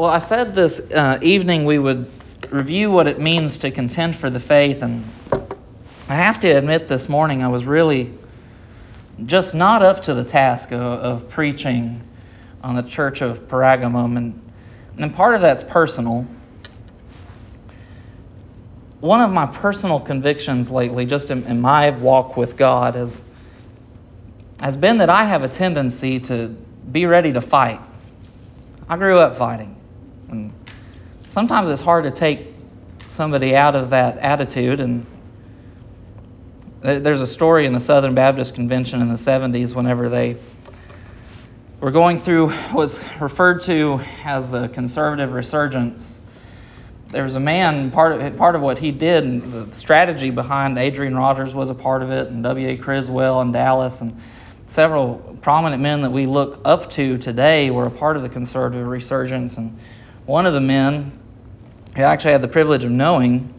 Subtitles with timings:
[0.00, 2.10] Well, I said this uh, evening we would
[2.48, 5.04] review what it means to contend for the faith, and
[6.08, 8.14] I have to admit this morning I was really
[9.26, 12.00] just not up to the task of, of preaching
[12.64, 14.40] on the church of Pergamum, and,
[14.96, 16.26] and part of that's personal.
[19.00, 23.22] One of my personal convictions lately, just in, in my walk with God, has,
[24.62, 26.56] has been that I have a tendency to
[26.90, 27.82] be ready to fight.
[28.88, 29.76] I grew up fighting.
[30.30, 30.52] And
[31.28, 32.46] sometimes it's hard to take
[33.08, 34.80] somebody out of that attitude.
[34.80, 35.04] And
[36.80, 40.36] there's a story in the Southern Baptist Convention in the 70s whenever they
[41.80, 46.20] were going through what's referred to as the conservative resurgence.
[47.08, 50.78] There was a man, part of, part of what he did, and the strategy behind
[50.78, 52.76] Adrian Rogers was a part of it, and W.A.
[52.76, 54.16] Criswell and Dallas, and
[54.64, 58.86] several prominent men that we look up to today were a part of the conservative
[58.86, 59.56] resurgence.
[59.56, 59.76] And
[60.30, 61.10] one of the men
[61.96, 63.52] who actually had the privilege of knowing,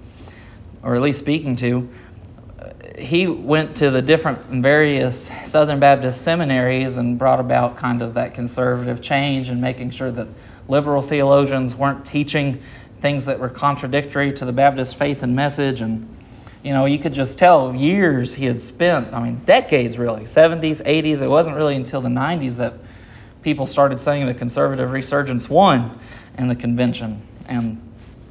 [0.82, 1.90] or at least speaking to,
[2.60, 8.14] uh, he went to the different various Southern Baptist seminaries and brought about kind of
[8.14, 10.30] that conservative change and making sure that
[10.70, 12.62] liberal theologians weren't teaching
[13.02, 15.82] things that were contradictory to the Baptist faith and message.
[15.82, 16.08] And,
[16.64, 20.82] you know, you could just tell years he had spent, I mean, decades really, 70s,
[20.86, 21.22] 80s.
[21.22, 22.76] It wasn't really until the 90s that
[23.42, 26.00] people started saying the conservative resurgence won
[26.38, 27.22] in the convention.
[27.48, 27.82] And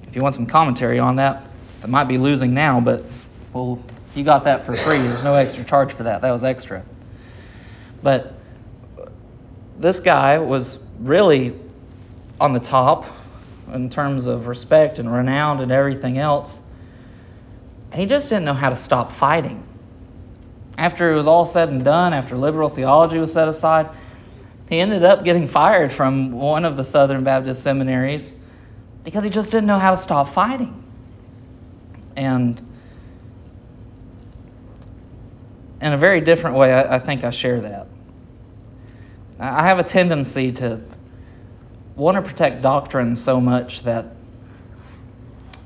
[0.07, 1.47] if you want some commentary on that,
[1.83, 3.05] I might be losing now, but
[3.53, 3.83] well,
[4.15, 4.99] you got that for free.
[4.99, 6.23] There's no extra charge for that.
[6.23, 6.83] That was extra.
[8.03, 8.35] But
[9.79, 11.55] this guy was really
[12.41, 13.07] on the top
[13.73, 16.61] in terms of respect and renown and everything else.
[17.93, 19.67] And he just didn't know how to stop fighting.
[20.77, 23.91] After it was all said and done, after liberal theology was set aside,
[24.71, 28.37] he ended up getting fired from one of the Southern Baptist seminaries
[29.03, 30.85] because he just didn't know how to stop fighting.
[32.15, 32.65] And
[35.81, 37.89] in a very different way, I, I think I share that.
[39.41, 40.81] I have a tendency to
[41.97, 44.15] want to protect doctrine so much that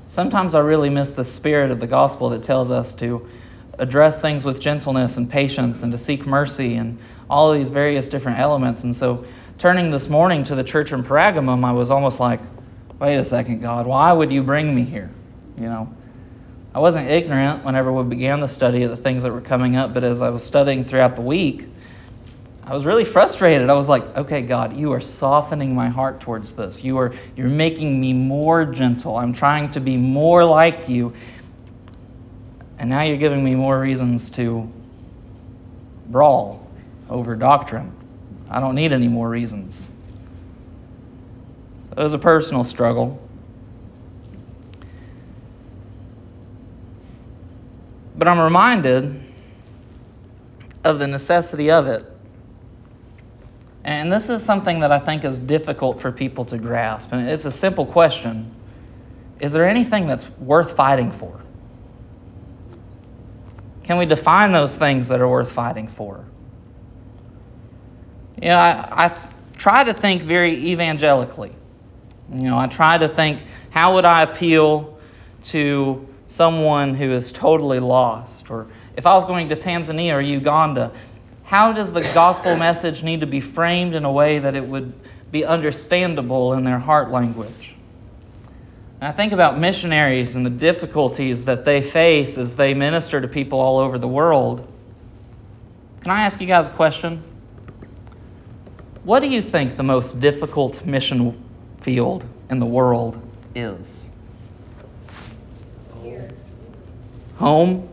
[0.07, 3.27] sometimes I really miss the spirit of the gospel that tells us to
[3.79, 6.97] address things with gentleness and patience and to seek mercy and
[7.29, 8.83] all these various different elements.
[8.83, 9.25] And so,
[9.57, 12.39] turning this morning to the church in Pergamum, I was almost like,
[12.99, 15.09] wait a second, God, why would you bring me here?
[15.57, 15.93] You know,
[16.73, 19.93] I wasn't ignorant whenever we began the study of the things that were coming up,
[19.93, 21.67] but as I was studying throughout the week,
[22.67, 23.69] I was really frustrated.
[23.69, 26.83] I was like, okay, God, you are softening my heart towards this.
[26.83, 29.17] You are you're making me more gentle.
[29.17, 31.13] I'm trying to be more like you.
[32.77, 34.71] And now you're giving me more reasons to
[36.07, 36.67] brawl
[37.09, 37.91] over doctrine.
[38.49, 39.91] I don't need any more reasons.
[41.91, 43.21] It was a personal struggle.
[48.17, 49.21] But I'm reminded
[50.83, 52.05] of the necessity of it.
[53.83, 57.11] And this is something that I think is difficult for people to grasp.
[57.11, 58.51] And it's a simple question
[59.39, 61.39] Is there anything that's worth fighting for?
[63.85, 66.25] Can we define those things that are worth fighting for?
[68.41, 71.53] You know, I, I try to think very evangelically.
[72.33, 74.97] You know, I try to think, how would I appeal
[75.43, 78.49] to someone who is totally lost?
[78.49, 78.65] Or
[78.97, 80.91] if I was going to Tanzania or Uganda,
[81.43, 84.93] how does the gospel message need to be framed in a way that it would
[85.31, 87.74] be understandable in their heart language?
[89.01, 93.27] And I think about missionaries and the difficulties that they face as they minister to
[93.27, 94.71] people all over the world.
[96.01, 97.23] Can I ask you guys a question?
[99.03, 101.43] What do you think the most difficult mission
[101.81, 103.21] field in the world
[103.53, 104.11] is?
[106.01, 106.31] Here.
[107.37, 107.89] Home?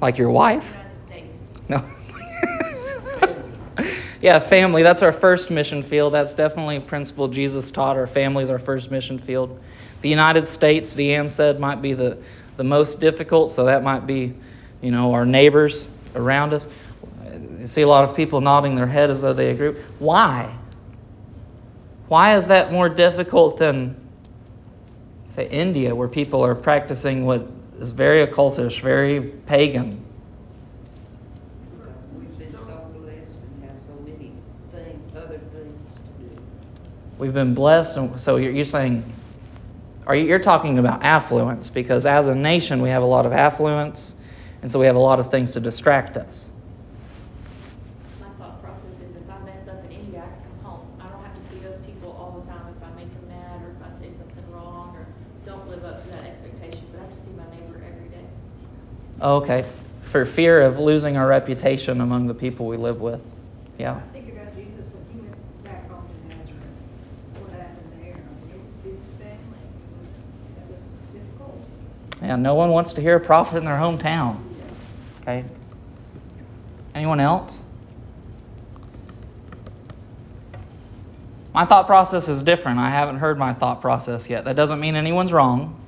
[0.00, 0.76] Like your wife?
[1.68, 1.82] No.
[4.20, 4.82] yeah, family.
[4.82, 6.14] That's our first mission field.
[6.14, 7.96] That's definitely a principle Jesus taught.
[7.96, 9.58] Our family is our first mission field.
[10.04, 12.18] The United States, Deanne said, might be the,
[12.58, 14.34] the most difficult, so that might be,
[14.82, 16.68] you know, our neighbors around us.
[17.58, 19.80] You see a lot of people nodding their head as though they agree.
[19.98, 20.54] Why?
[22.08, 23.96] Why is that more difficult than,
[25.24, 27.48] say, India, where people are practicing what
[27.80, 30.04] is very occultish, very pagan?
[31.64, 34.32] Because we've been so blessed and have so many
[34.70, 36.42] things, other things to do.
[37.16, 39.02] We've been blessed, and so you're, you're saying,
[40.06, 43.32] are you, you're talking about affluence because as a nation we have a lot of
[43.32, 44.16] affluence,
[44.62, 46.50] and so we have a lot of things to distract us.
[48.20, 50.86] My thought process is if I messed up in India, I can come home.
[51.00, 53.28] I don't have to see those those people all the time if I make them
[53.28, 55.06] mad or if I say something wrong or
[55.44, 56.84] don't live up to that expectation.
[56.92, 58.24] But I just see my neighbor every day.
[59.20, 59.64] Okay.
[60.02, 63.24] For fear of losing our reputation among the people we live with.
[63.78, 63.96] Yeah.
[63.96, 66.62] I think about Jesus when he went back home to Nazareth.
[67.40, 68.14] What happened there?
[68.14, 69.64] I mean, it was his family.
[69.66, 70.12] It was,
[70.54, 71.58] that was difficult.
[72.24, 74.42] Yeah, no one wants to hear a prophet in their hometown.
[75.20, 75.44] Okay.
[76.94, 77.62] Anyone else?
[81.52, 82.78] My thought process is different.
[82.78, 84.46] I haven't heard my thought process yet.
[84.46, 85.78] That doesn't mean anyone's wrong.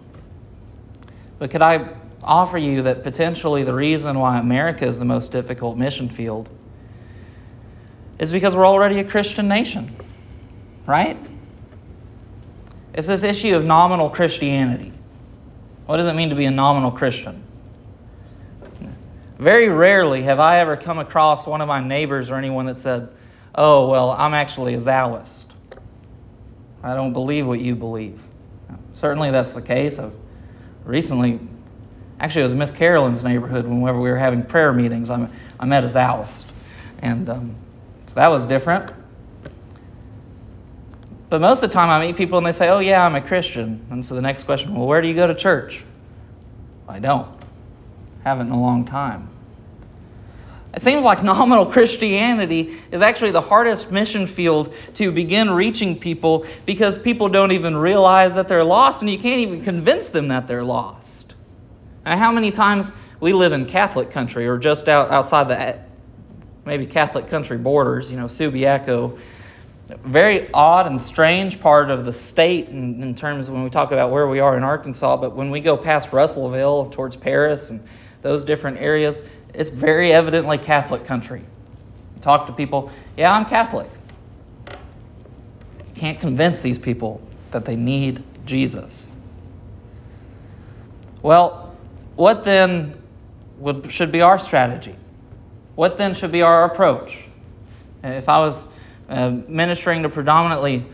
[1.38, 1.88] But could I
[2.22, 6.50] offer you that potentially the reason why America is the most difficult mission field
[8.18, 9.94] is because we're already a Christian nation,
[10.86, 11.16] right?
[12.92, 14.92] It's this issue of nominal Christianity.
[15.86, 17.42] What does it mean to be a nominal Christian?
[19.38, 23.08] Very rarely have I ever come across one of my neighbors or anyone that said,
[23.54, 25.46] Oh, well, I'm actually a Zalist.
[26.82, 28.26] I don't believe what you believe.
[28.94, 29.98] Certainly that's the case.
[29.98, 30.12] I've
[30.84, 31.40] recently,
[32.20, 35.10] actually, it was Miss Carolyn's neighborhood whenever we were having prayer meetings.
[35.10, 35.28] I,
[35.58, 36.44] I met a Zalist.
[37.00, 37.56] And um,
[38.06, 38.90] so that was different.
[41.28, 43.20] But most of the time, I meet people and they say, Oh, yeah, I'm a
[43.20, 43.84] Christian.
[43.90, 45.84] And so the next question, Well, where do you go to church?
[46.88, 47.28] I don't.
[48.22, 49.30] Haven't in a long time.
[50.74, 56.46] It seems like nominal Christianity is actually the hardest mission field to begin reaching people
[56.64, 60.46] because people don't even realize that they're lost and you can't even convince them that
[60.46, 61.34] they're lost.
[62.04, 65.80] Now, how many times we live in Catholic country or just out, outside the
[66.64, 69.18] maybe Catholic country borders, you know, Subiaco,
[70.04, 73.92] very odd and strange part of the state in, in terms of when we talk
[73.92, 77.82] about where we are in Arkansas, but when we go past Russellville towards Paris and
[78.22, 79.22] those different areas,
[79.54, 81.44] it's very evidently Catholic country.
[82.20, 83.88] Talk to people, yeah, I'm Catholic.
[85.94, 87.20] Can't convince these people
[87.52, 89.14] that they need Jesus.
[91.22, 91.76] Well,
[92.16, 93.00] what then
[93.58, 94.96] would, should be our strategy?
[95.76, 97.24] What then should be our approach?
[98.02, 98.68] If I was
[99.08, 100.84] uh, ministering to predominantly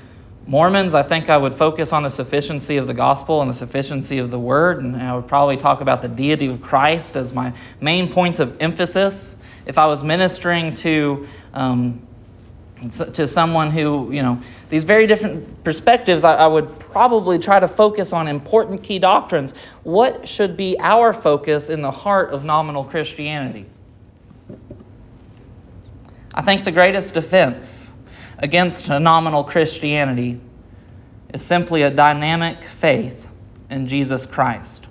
[0.46, 4.18] Mormons, I think I would focus on the sufficiency of the gospel and the sufficiency
[4.18, 7.52] of the word, and I would probably talk about the deity of Christ as my
[7.80, 9.36] main points of emphasis.
[9.66, 12.02] If I was ministering to um,
[12.90, 17.68] to someone who, you know, these very different perspectives, I, I would probably try to
[17.68, 19.54] focus on important key doctrines.
[19.84, 23.66] What should be our focus in the heart of nominal Christianity?
[26.34, 27.91] I think the greatest defense
[28.42, 30.40] against a nominal Christianity
[31.32, 33.28] is simply a dynamic faith
[33.70, 34.88] in Jesus Christ.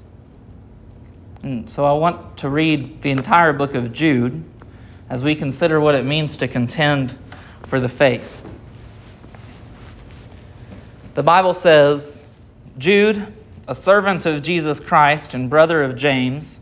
[1.43, 4.43] And so I want to read the entire book of Jude
[5.09, 7.17] as we consider what it means to contend
[7.63, 8.41] for the faith.
[11.13, 12.25] The Bible says,
[12.77, 13.27] Jude,
[13.67, 16.61] a servant of Jesus Christ and brother of James,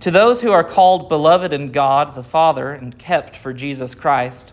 [0.00, 4.52] to those who are called beloved in God the Father and kept for Jesus Christ,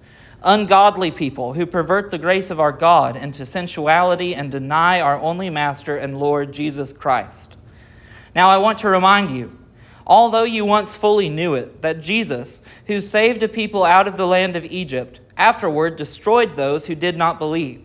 [0.43, 5.49] ungodly people who pervert the grace of our God into sensuality and deny our only
[5.49, 7.57] Master and Lord Jesus Christ.
[8.35, 9.57] Now I want to remind you,
[10.05, 14.27] although you once fully knew it, that Jesus, who saved a people out of the
[14.27, 17.83] land of Egypt, afterward destroyed those who did not believe.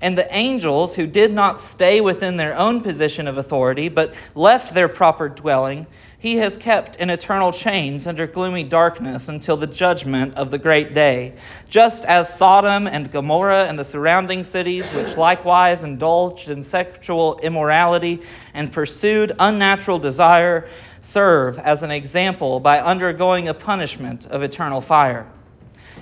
[0.00, 4.74] And the angels who did not stay within their own position of authority, but left
[4.74, 5.86] their proper dwelling,
[6.24, 10.94] he has kept in eternal chains under gloomy darkness until the judgment of the great
[10.94, 11.34] day.
[11.68, 18.22] Just as Sodom and Gomorrah and the surrounding cities, which likewise indulged in sexual immorality
[18.54, 20.66] and pursued unnatural desire,
[21.02, 25.30] serve as an example by undergoing a punishment of eternal fire.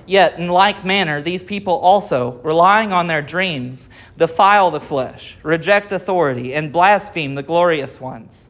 [0.05, 5.91] Yet, in like manner, these people also, relying on their dreams, defile the flesh, reject
[5.91, 8.49] authority, and blaspheme the glorious ones.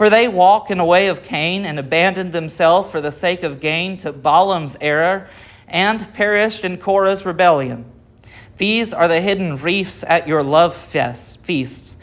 [0.00, 3.60] For they walk in the way of Cain and abandon themselves for the sake of
[3.60, 5.28] gain to Balaam's error
[5.68, 7.84] and perished in Korah's rebellion.
[8.56, 11.98] These are the hidden reefs at your love feasts,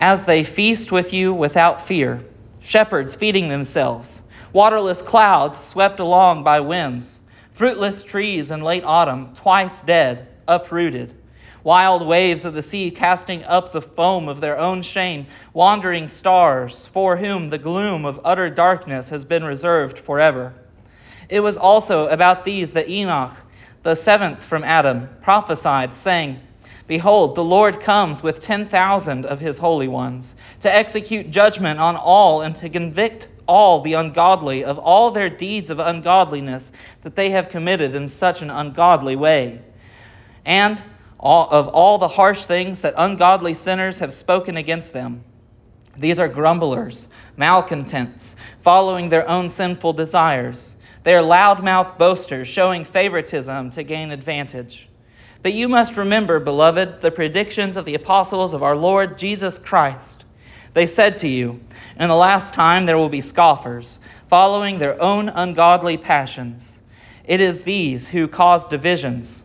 [0.00, 2.24] as they feast with you without fear,
[2.58, 9.80] shepherds feeding themselves, waterless clouds swept along by winds, fruitless trees in late autumn, twice
[9.80, 11.14] dead, uprooted
[11.62, 16.86] wild waves of the sea casting up the foam of their own shame, wandering stars,
[16.86, 20.54] for whom the gloom of utter darkness has been reserved forever.
[21.28, 23.34] It was also about these that Enoch,
[23.82, 26.40] the seventh from Adam, prophesied, saying,
[26.86, 31.94] Behold, the Lord comes with ten thousand of his holy ones, to execute judgment on
[31.94, 37.30] all and to convict all the ungodly of all their deeds of ungodliness that they
[37.30, 39.60] have committed in such an ungodly way.
[40.44, 40.82] And
[41.20, 45.22] all, of all the harsh things that ungodly sinners have spoken against them.
[45.96, 50.76] These are grumblers, malcontents, following their own sinful desires.
[51.02, 54.88] They are loudmouth boasters, showing favoritism to gain advantage.
[55.42, 60.24] But you must remember, beloved, the predictions of the apostles of our Lord Jesus Christ.
[60.72, 61.60] They said to you,
[61.98, 66.82] In the last time there will be scoffers, following their own ungodly passions.
[67.24, 69.44] It is these who cause divisions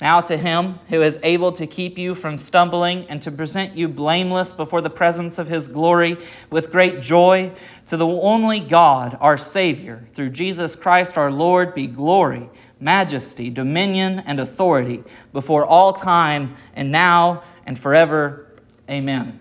[0.00, 3.88] Now to him who is able to keep you from stumbling and to present you
[3.88, 6.18] blameless before the presence of his glory
[6.50, 7.52] with great joy,
[7.86, 14.20] to the only God, our Savior, through Jesus Christ our Lord, be glory, majesty, dominion,
[14.20, 18.46] and authority before all time and now and forever.
[18.90, 19.40] Amen.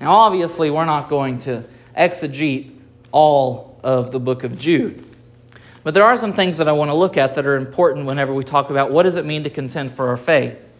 [0.00, 1.64] Now, obviously, we're not going to
[1.96, 2.72] exegete
[3.12, 5.04] all of the book of Jude.
[5.84, 8.34] But there are some things that I want to look at that are important whenever
[8.34, 10.72] we talk about what does it mean to contend for our faith.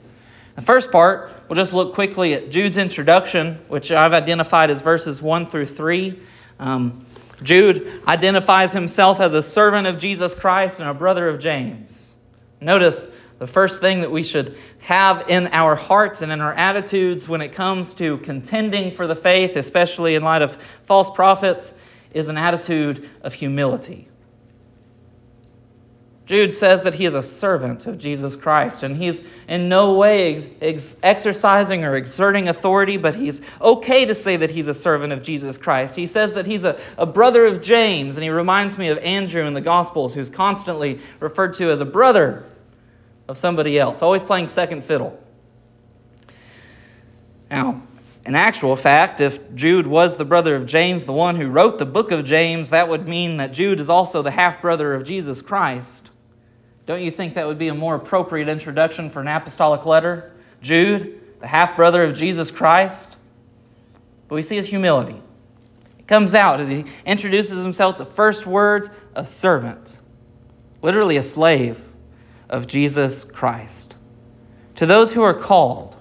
[0.56, 5.20] The first part, we'll just look quickly at Jude's introduction, which I've identified as verses
[5.20, 6.18] 1 through 3.
[6.58, 7.04] Um,
[7.42, 12.16] Jude identifies himself as a servant of Jesus Christ and a brother of James.
[12.60, 13.08] Notice
[13.38, 17.42] the first thing that we should have in our hearts and in our attitudes when
[17.42, 21.74] it comes to contending for the faith, especially in light of false prophets,
[22.12, 24.08] is an attitude of humility.
[26.26, 30.34] Jude says that he is a servant of Jesus Christ, and he's in no way
[30.34, 35.12] ex- ex- exercising or exerting authority, but he's okay to say that he's a servant
[35.12, 35.96] of Jesus Christ.
[35.96, 39.44] He says that he's a, a brother of James, and he reminds me of Andrew
[39.44, 42.46] in the Gospels, who's constantly referred to as a brother
[43.28, 45.22] of somebody else, always playing second fiddle.
[47.50, 47.82] Now,
[48.24, 51.84] in actual fact, if Jude was the brother of James, the one who wrote the
[51.84, 55.42] book of James, that would mean that Jude is also the half brother of Jesus
[55.42, 56.10] Christ.
[56.86, 60.32] Don't you think that would be a more appropriate introduction for an apostolic letter?
[60.60, 63.16] Jude, the half brother of Jesus Christ.
[64.28, 65.20] But we see his humility.
[65.98, 70.00] It comes out as he introduces himself, the first words, a servant,
[70.82, 71.88] literally a slave
[72.50, 73.96] of Jesus Christ.
[74.76, 75.93] To those who are called,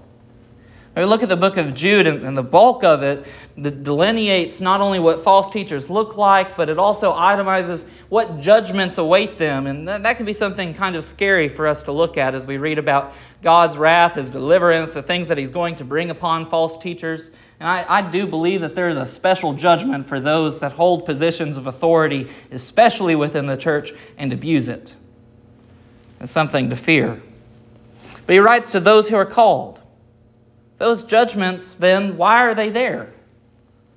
[0.95, 4.99] we look at the book of Jude, and, the bulk of it delineates not only
[4.99, 9.65] what false teachers look like, but it also itemizes what judgments await them.
[9.65, 12.45] And that, that can be something kind of scary for us to look at as
[12.45, 16.45] we read about God's wrath, His deliverance, the things that He's going to bring upon
[16.45, 17.31] false teachers.
[17.59, 21.05] And I, I do believe that there is a special judgment for those that hold
[21.05, 24.95] positions of authority, especially within the church, and abuse it.
[26.21, 27.19] It's something to fear.
[28.27, 29.79] But he writes to those who are called.
[30.83, 33.13] Those judgments, then, why are they there?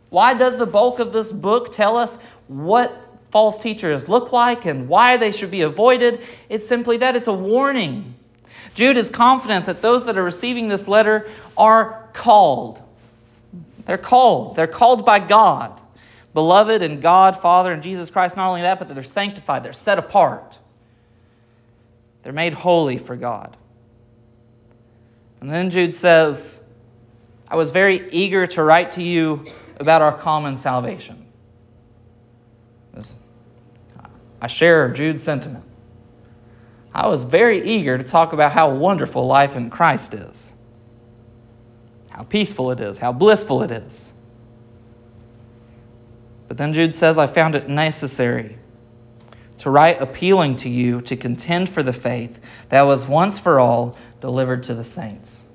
[0.08, 2.16] Why does the bulk of this book tell us
[2.46, 6.22] what false teachers look like and why they should be avoided?
[6.48, 8.14] It's simply that it's a warning.
[8.74, 12.80] Jude is confident that those that are receiving this letter are called.
[13.86, 14.54] They're called.
[14.54, 15.80] They're called by God.
[16.34, 18.36] Beloved in God, Father, and Jesus Christ.
[18.36, 19.64] Not only that, but they're sanctified.
[19.64, 20.60] They're set apart.
[22.22, 23.56] They're made holy for God.
[25.40, 26.62] And then Jude says,
[27.48, 29.46] I was very eager to write to you
[29.78, 31.26] about our common salvation.
[34.40, 35.64] I share Jude's sentiment.
[36.92, 40.52] I was very eager to talk about how wonderful life in Christ is,
[42.10, 44.12] how peaceful it is, how blissful it is.
[46.48, 48.58] But then Jude says, I found it necessary
[49.58, 53.96] to write appealing to you to contend for the faith that was once for all
[54.20, 55.45] delivered to the saints.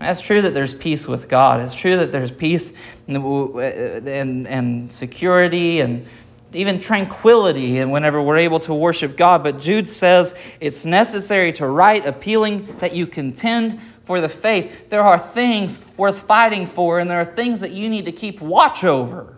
[0.00, 1.60] It's true that there's peace with God.
[1.60, 2.72] It's true that there's peace
[3.08, 6.06] and, and, and security and
[6.52, 9.42] even tranquility and whenever we're able to worship God.
[9.42, 14.88] But Jude says it's necessary to write appealing that you contend for the faith.
[14.88, 18.40] There are things worth fighting for, and there are things that you need to keep
[18.40, 19.36] watch over.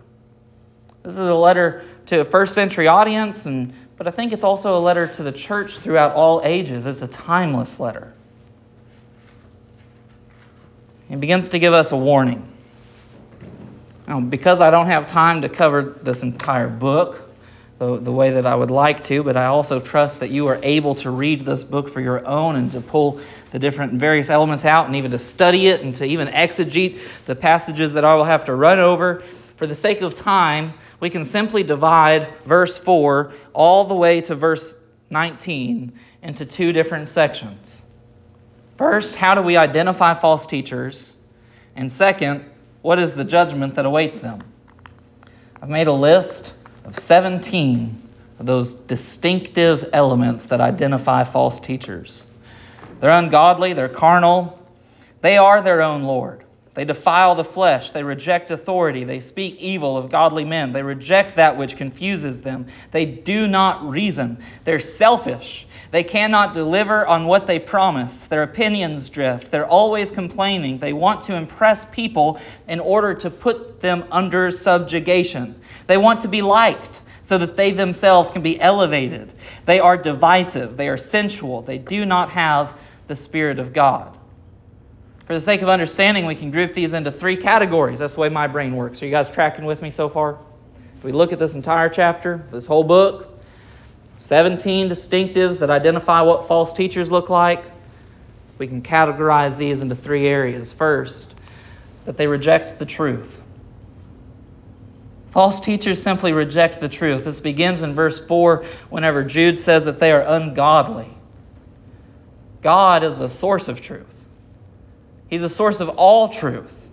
[1.03, 4.77] This is a letter to a first century audience, and, but I think it's also
[4.77, 6.85] a letter to the church throughout all ages.
[6.85, 8.13] It's a timeless letter.
[11.09, 12.47] He begins to give us a warning.
[14.07, 17.29] Now, because I don't have time to cover this entire book
[17.79, 20.59] the, the way that I would like to, but I also trust that you are
[20.61, 23.19] able to read this book for your own and to pull
[23.51, 27.35] the different various elements out and even to study it and to even exegete the
[27.35, 29.19] passages that I will have to run over.
[29.55, 34.35] For the sake of time, we can simply divide verse 4 all the way to
[34.35, 34.75] verse
[35.09, 37.85] 19 into two different sections.
[38.79, 41.17] First, how do we identify false teachers?
[41.75, 42.49] And second,
[42.81, 44.39] what is the judgment that awaits them?
[45.61, 46.53] I've made a list
[46.85, 48.01] of 17
[48.39, 52.27] of those distinctive elements that identify false teachers.
[53.01, 54.57] They're ungodly, they're carnal,
[55.19, 56.45] they are their own Lord.
[56.75, 57.91] They defile the flesh.
[57.91, 59.03] They reject authority.
[59.03, 60.71] They speak evil of godly men.
[60.71, 62.67] They reject that which confuses them.
[62.91, 64.37] They do not reason.
[64.63, 65.67] They're selfish.
[65.91, 68.27] They cannot deliver on what they promise.
[68.27, 69.49] Their opinions drift.
[69.49, 70.77] They're always complaining.
[70.77, 75.59] They want to impress people in order to put them under subjugation.
[75.87, 79.33] They want to be liked so that they themselves can be elevated.
[79.65, 80.77] They are divisive.
[80.77, 81.63] They are sensual.
[81.63, 84.18] They do not have the Spirit of God.
[85.29, 87.99] For the sake of understanding, we can group these into three categories.
[87.99, 89.03] That's the way my brain works.
[89.03, 90.39] Are you guys tracking with me so far?
[90.97, 93.39] If we look at this entire chapter, this whole book,
[94.17, 97.63] 17 distinctives that identify what false teachers look like.
[98.57, 100.73] We can categorize these into three areas.
[100.73, 101.35] First,
[102.05, 103.39] that they reject the truth.
[105.29, 107.25] False teachers simply reject the truth.
[107.25, 111.15] This begins in verse 4 whenever Jude says that they are ungodly.
[112.63, 114.18] God is the source of truth,
[115.29, 116.89] He's the source of all truth.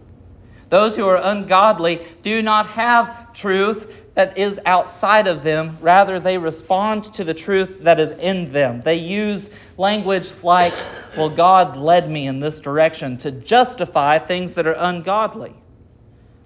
[0.69, 5.79] Those who are ungodly do not have truth that is outside of them.
[5.81, 8.81] Rather, they respond to the truth that is in them.
[8.81, 10.75] They use language like,
[11.17, 15.55] well, God led me in this direction to justify things that are ungodly.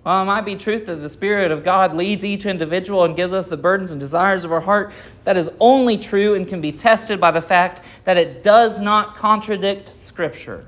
[0.05, 3.33] Well, it might be truth that the Spirit of God leads each individual and gives
[3.33, 4.93] us the burdens and desires of our heart.
[5.25, 9.17] That is only true and can be tested by the fact that it does not
[9.17, 10.67] contradict Scripture.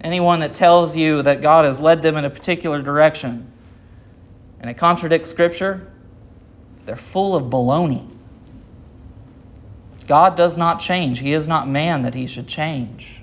[0.00, 3.50] Anyone that tells you that God has led them in a particular direction
[4.60, 5.90] and it contradicts Scripture,
[6.84, 8.08] they're full of baloney.
[10.06, 11.18] God does not change.
[11.18, 13.22] He is not man that he should change.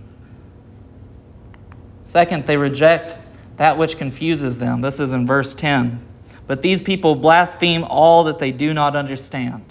[2.06, 3.16] Second, they reject
[3.58, 4.82] that which confuses them.
[4.82, 6.06] This is in verse 10.
[6.46, 9.64] But these people blaspheme all that they do not understand.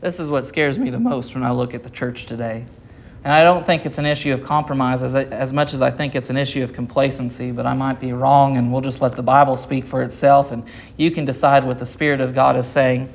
[0.00, 2.66] This is what scares me the most when I look at the church today.
[3.24, 6.16] And I don't think it's an issue of compromise as, as much as I think
[6.16, 9.22] it's an issue of complacency, but I might be wrong, and we'll just let the
[9.22, 10.64] Bible speak for itself, and
[10.96, 13.08] you can decide what the Spirit of God is saying.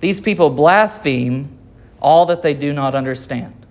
[0.00, 1.58] These people blaspheme
[2.00, 3.66] all that they do not understand.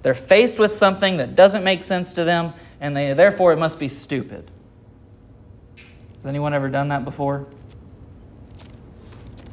[0.00, 3.78] They're faced with something that doesn't make sense to them, and they, therefore it must
[3.78, 4.50] be stupid.
[6.16, 7.46] Has anyone ever done that before?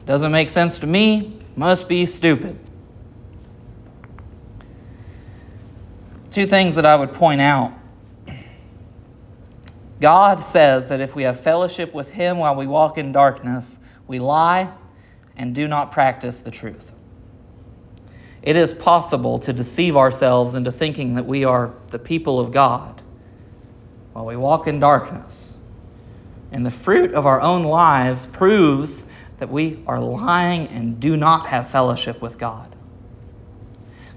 [0.05, 2.59] Doesn't make sense to me, must be stupid.
[6.33, 7.71] Two things that I would point out.
[10.01, 14.17] God says that if we have fellowship with Him while we walk in darkness, we
[14.17, 14.73] lie
[15.37, 16.91] and do not practice the truth.
[18.41, 23.03] It is possible to deceive ourselves into thinking that we are the people of God
[24.13, 25.59] while we walk in darkness.
[26.51, 29.05] And the fruit of our own lives proves
[29.37, 32.72] that we are lying and do not have fellowship with God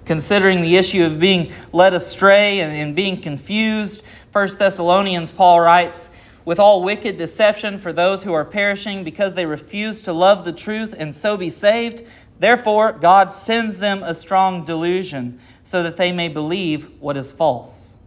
[0.07, 4.03] considering the issue of being led astray and, and being confused.
[4.33, 6.09] 1 Thessalonians, Paul writes,
[6.47, 10.53] with all wicked deception for those who are perishing because they refuse to love the
[10.53, 12.05] truth and so be saved.
[12.39, 17.99] Therefore, God sends them a strong delusion so that they may believe what is false.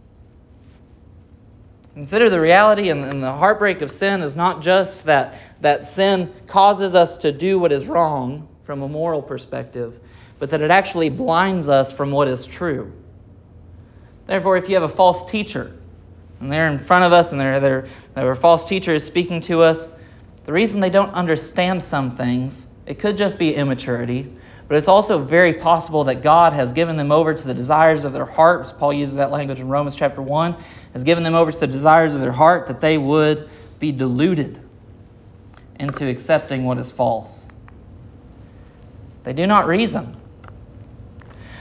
[1.94, 6.32] Consider the reality and, and the heartbreak of sin is not just that, that sin
[6.46, 9.98] causes us to do what is wrong from a moral perspective,
[10.40, 12.92] but that it actually blinds us from what is true.
[14.26, 15.76] Therefore, if you have a false teacher,
[16.40, 19.60] and they're in front of us, and they're, they're, their false teacher is speaking to
[19.60, 19.88] us,
[20.44, 24.32] the The reason they don't understand some things, it could just be immaturity,
[24.66, 28.12] but it's also very possible that God has given them over to the desires of
[28.12, 28.72] their hearts.
[28.72, 30.56] Paul uses that language in Romans chapter 1,
[30.92, 33.48] has given them over to the desires of their heart that they would
[33.78, 34.58] be deluded
[35.78, 37.50] into accepting what is false.
[39.24, 40.19] They do not reason.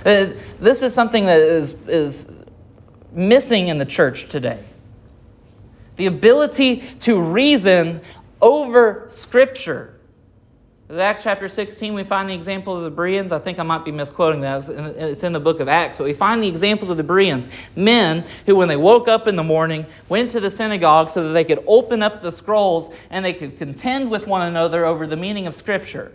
[0.06, 2.30] Uh, this is something that is, is
[3.12, 4.64] missing in the church today.
[5.98, 8.02] The ability to reason
[8.42, 9.96] over Scripture.
[10.90, 13.32] In Acts chapter 16, we find the example of the Bereans.
[13.32, 14.68] I think I might be misquoting that.
[14.70, 16.00] It's in the book of Acts.
[16.00, 17.48] But we find the examples of the Bereans.
[17.76, 21.34] Men who, when they woke up in the morning, went to the synagogue so that
[21.34, 25.18] they could open up the scrolls and they could contend with one another over the
[25.18, 26.12] meaning of Scripture.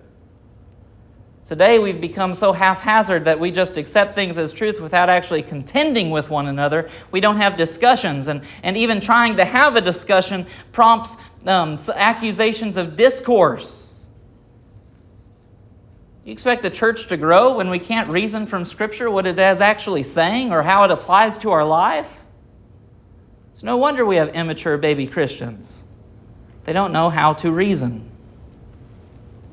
[1.44, 6.10] Today, we've become so haphazard that we just accept things as truth without actually contending
[6.10, 6.88] with one another.
[7.10, 12.78] We don't have discussions, and, and even trying to have a discussion prompts um, accusations
[12.78, 14.08] of discourse.
[16.24, 19.60] You expect the church to grow when we can't reason from Scripture what it is
[19.60, 22.24] actually saying or how it applies to our life?
[23.52, 25.84] It's no wonder we have immature baby Christians.
[26.62, 28.10] They don't know how to reason.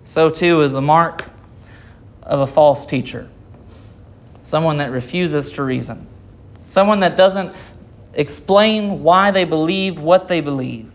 [0.05, 1.29] So, too, is the mark
[2.31, 3.29] of a false teacher,
[4.43, 6.07] someone that refuses to reason,
[6.65, 7.53] someone that doesn't
[8.13, 10.89] explain why they believe what they believe,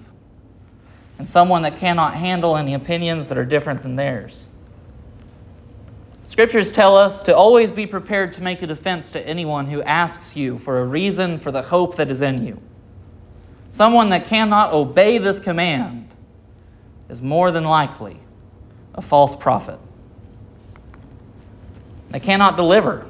[1.19, 4.49] and someone that cannot handle any opinions that are different than theirs.
[6.25, 10.37] Scriptures tell us to always be prepared to make a defense to anyone who asks
[10.37, 12.61] you for a reason for the hope that is in you.
[13.71, 16.09] Someone that cannot obey this command
[17.11, 18.19] is more than likely
[18.95, 19.79] a false prophet.
[22.11, 23.07] They cannot deliver.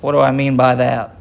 [0.00, 1.16] What do I mean by that?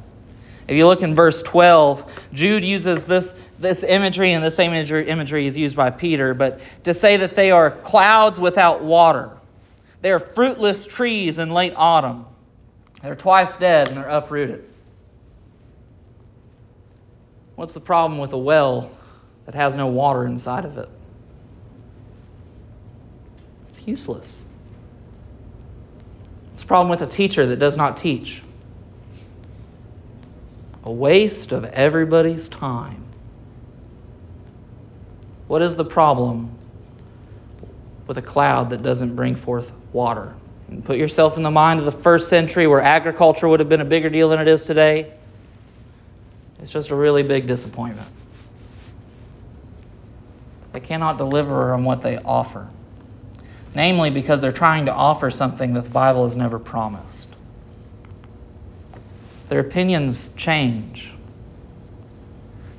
[0.67, 5.08] If you look in verse 12, Jude uses this, this imagery, and the same imagery,
[5.08, 9.32] imagery is used by Peter, but to say that they are clouds without water.
[10.02, 12.26] They are fruitless trees in late autumn.
[13.02, 14.63] They're twice dead and they're uprooted.
[17.56, 18.91] What's the problem with a well
[19.45, 20.89] that has no water inside of it?
[23.69, 24.47] It's useless.
[26.62, 28.43] It's a problem with a teacher that does not teach.
[30.84, 33.04] A waste of everybody's time.
[35.47, 36.56] What is the problem
[38.06, 40.36] with a cloud that doesn't bring forth water?
[40.67, 43.82] And put yourself in the mind of the first century where agriculture would have been
[43.82, 45.12] a bigger deal than it is today.
[46.60, 48.08] It's just a really big disappointment.
[50.74, 52.69] They cannot deliver on what they offer
[53.73, 57.29] namely because they're trying to offer something that the Bible has never promised.
[59.49, 61.13] Their opinions change.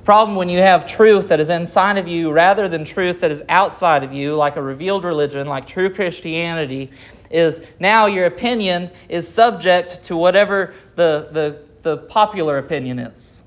[0.03, 3.43] Problem when you have truth that is inside of you rather than truth that is
[3.47, 6.91] outside of you, like a revealed religion, like true Christianity,
[7.31, 13.43] is now your opinion is subject to whatever the, the, the popular opinion is.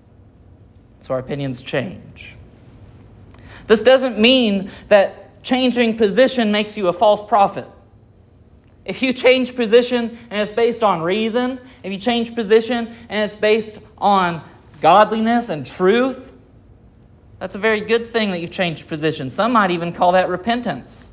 [1.00, 2.36] So our opinions change.
[3.66, 7.68] This doesn't mean that changing position makes you a false prophet.
[8.84, 13.36] If you change position and it's based on reason, if you change position and it's
[13.36, 14.42] based on
[14.80, 16.32] godliness and truth,
[17.38, 19.30] that's a very good thing that you've changed position.
[19.30, 21.10] Some might even call that repentance.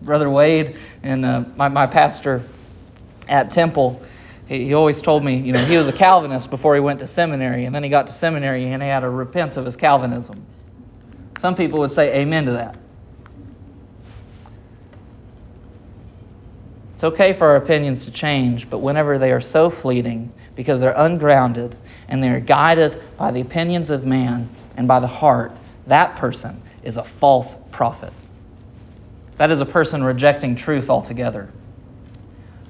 [0.00, 2.42] Brother Wade and uh, my, my pastor
[3.28, 4.00] at Temple,
[4.46, 7.06] he, he always told me, you know, he was a Calvinist before he went to
[7.06, 10.42] seminary, and then he got to seminary and he had to repent of his Calvinism.
[11.38, 12.76] Some people would say amen to that.
[16.94, 20.96] It's okay for our opinions to change, but whenever they are so fleeting because they're
[20.96, 21.76] ungrounded
[22.08, 25.52] and they're guided by the opinions of man and by the heart,
[25.86, 28.12] that person is a false prophet.
[29.36, 31.52] That is a person rejecting truth altogether.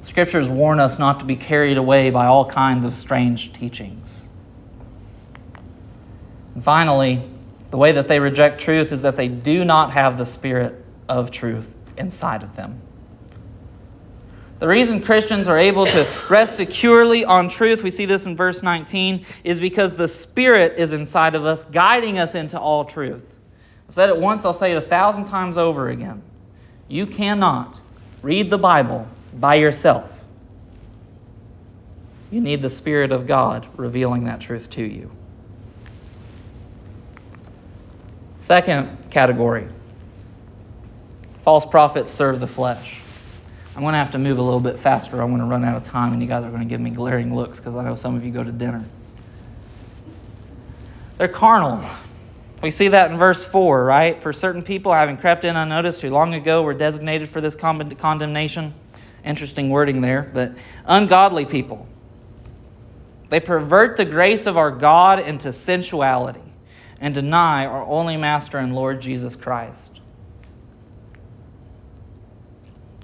[0.03, 4.29] Scriptures warn us not to be carried away by all kinds of strange teachings.
[6.55, 7.23] And finally,
[7.71, 11.31] the way that they reject truth is that they do not have the spirit of
[11.31, 12.81] truth inside of them.
[14.59, 18.63] The reason Christians are able to rest securely on truth, we see this in verse
[18.63, 23.23] 19, is because the Spirit is inside of us, guiding us into all truth.
[23.89, 26.23] I said it once, I'll say it a thousand times over again.
[26.89, 27.81] You cannot
[28.23, 30.25] read the Bible by yourself.
[32.31, 35.11] You need the Spirit of God revealing that truth to you.
[38.39, 39.69] Second category
[41.49, 43.01] false prophets serve the flesh.
[43.75, 45.23] I'm going to have to move a little bit faster.
[45.23, 46.91] I'm going to run out of time, and you guys are going to give me
[46.91, 48.85] glaring looks because I know some of you go to dinner.
[51.17, 51.83] They're carnal.
[52.63, 54.23] We see that in verse 4, right?
[54.23, 58.75] For certain people, having crept in unnoticed, who long ago were designated for this condemnation.
[59.25, 60.53] Interesting wording there, but
[60.85, 61.87] ungodly people.
[63.31, 66.48] They pervert the grace of our God into sensuality
[67.01, 70.01] and deny our only Master and Lord Jesus Christ.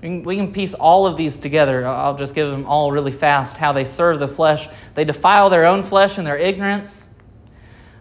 [0.02, 1.87] We can piece all of these together.
[1.87, 4.68] I'll just give them all really fast how they serve the flesh.
[4.94, 7.09] They defile their own flesh in their ignorance,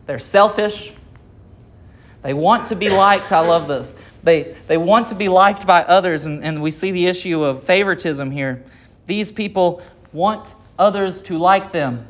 [0.05, 0.93] they're selfish.
[2.21, 3.33] They want to be liked.
[3.33, 3.93] I love this.
[4.23, 7.63] They, they want to be liked by others, and, and we see the issue of
[7.63, 8.63] favoritism here.
[9.05, 9.81] These people
[10.13, 12.07] want others to like them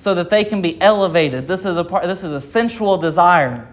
[0.00, 1.46] so that they can be elevated.
[1.46, 3.70] This is a, part, this is a sensual desire.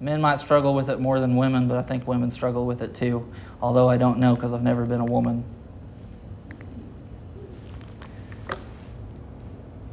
[0.00, 2.96] Men might struggle with it more than women, but I think women struggle with it
[2.96, 3.24] too,
[3.62, 5.44] although I don't know because I've never been a woman.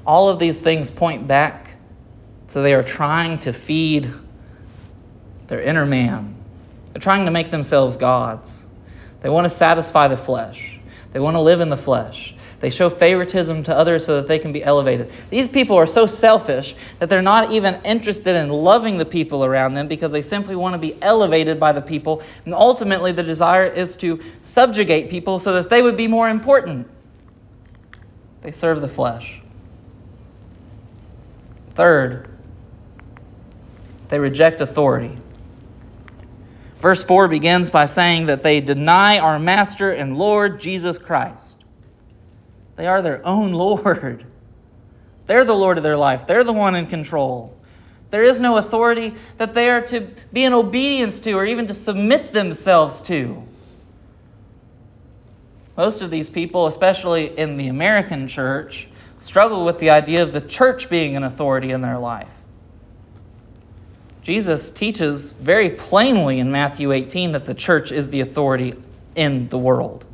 [0.07, 1.75] All of these things point back
[2.47, 4.11] to they are trying to feed
[5.45, 6.33] their inner man.
[6.91, 8.65] They're trying to make themselves gods.
[9.19, 10.79] They want to satisfy the flesh.
[11.13, 12.33] They want to live in the flesh.
[12.61, 15.11] They show favoritism to others so that they can be elevated.
[15.31, 19.73] These people are so selfish that they're not even interested in loving the people around
[19.73, 22.21] them because they simply want to be elevated by the people.
[22.45, 26.87] And ultimately, the desire is to subjugate people so that they would be more important.
[28.41, 29.41] They serve the flesh.
[31.73, 32.29] Third,
[34.09, 35.15] they reject authority.
[36.79, 41.60] Verse 4 begins by saying that they deny our Master and Lord Jesus Christ.
[42.75, 44.25] They are their own Lord.
[45.27, 47.57] They're the Lord of their life, they're the one in control.
[48.09, 51.73] There is no authority that they are to be in obedience to or even to
[51.73, 53.41] submit themselves to.
[55.77, 60.41] Most of these people, especially in the American church, struggle with the idea of the
[60.41, 62.27] church being an authority in their life.
[64.21, 68.73] Jesus teaches very plainly in Matthew 18 that the church is the authority
[69.15, 70.05] in the world.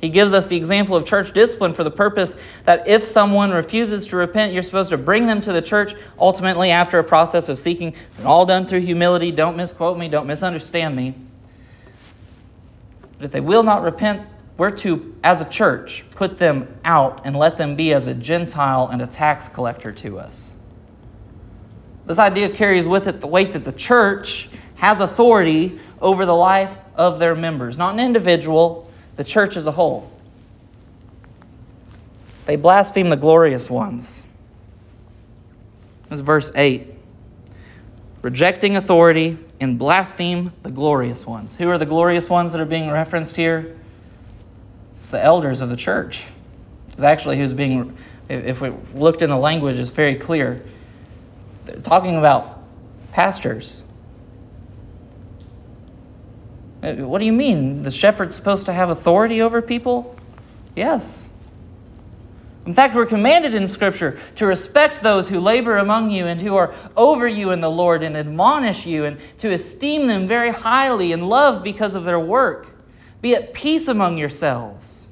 [0.00, 4.06] He gives us the example of church discipline for the purpose that if someone refuses
[4.06, 7.58] to repent, you're supposed to bring them to the church ultimately after a process of
[7.58, 9.30] seeking, and all done through humility.
[9.30, 11.14] Don't misquote me, don't misunderstand me.
[13.18, 17.36] But if they will not repent, we're to, as a church, put them out and
[17.36, 20.56] let them be as a Gentile and a tax collector to us.
[22.06, 26.78] This idea carries with it the weight that the church has authority over the life
[26.94, 28.89] of their members, not an individual,
[29.20, 30.10] the church as a whole.
[32.46, 34.24] They blaspheme the glorious ones.
[36.04, 36.86] This is verse 8.
[38.22, 41.54] Rejecting authority and blaspheme the glorious ones.
[41.54, 43.76] Who are the glorious ones that are being referenced here?
[45.02, 46.24] It's the elders of the church.
[46.88, 47.94] It's actually who's being,
[48.30, 50.64] if we looked in the language, it's very clear
[51.82, 52.62] talking about
[53.12, 53.84] pastors.
[56.82, 57.82] Uh, what do you mean?
[57.82, 60.16] The shepherd's supposed to have authority over people?
[60.74, 61.30] Yes.
[62.66, 66.56] In fact, we're commanded in Scripture to respect those who labor among you and who
[66.56, 71.12] are over you in the Lord and admonish you and to esteem them very highly
[71.12, 72.66] and love because of their work.
[73.20, 75.10] Be at peace among yourselves.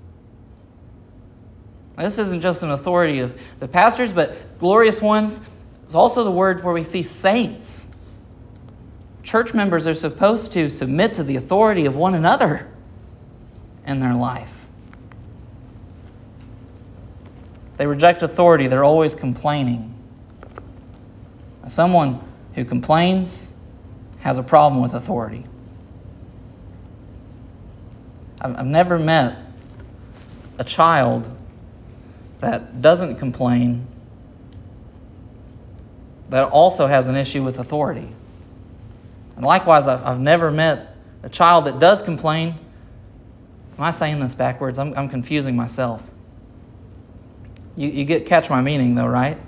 [1.96, 5.40] This isn't just an authority of the pastors, but glorious ones
[5.88, 7.88] it's also the word where we see saints.
[9.28, 12.66] Church members are supposed to submit to the authority of one another
[13.86, 14.66] in their life.
[17.76, 19.94] They reject authority, they're always complaining.
[21.66, 23.50] Someone who complains
[24.20, 25.44] has a problem with authority.
[28.40, 29.36] I've never met
[30.56, 31.28] a child
[32.38, 33.86] that doesn't complain
[36.30, 38.14] that also has an issue with authority.
[39.38, 42.56] And likewise, I've never met a child that does complain.
[43.76, 44.80] Am I saying this backwards?
[44.80, 46.10] I'm, I'm confusing myself.
[47.76, 49.38] You, you get catch my meaning though, right?